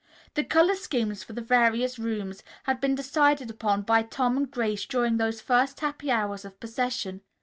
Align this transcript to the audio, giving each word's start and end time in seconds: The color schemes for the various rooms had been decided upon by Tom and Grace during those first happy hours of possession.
The 0.33 0.43
color 0.43 0.73
schemes 0.73 1.23
for 1.23 1.33
the 1.33 1.43
various 1.43 1.99
rooms 1.99 2.41
had 2.63 2.81
been 2.81 2.95
decided 2.95 3.51
upon 3.51 3.83
by 3.83 4.01
Tom 4.01 4.35
and 4.35 4.49
Grace 4.49 4.87
during 4.87 5.17
those 5.17 5.41
first 5.41 5.81
happy 5.81 6.09
hours 6.09 6.43
of 6.43 6.59
possession. 6.59 7.21